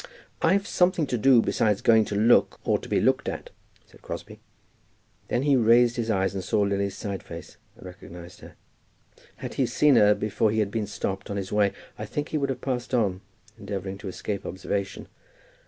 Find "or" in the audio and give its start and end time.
2.63-2.79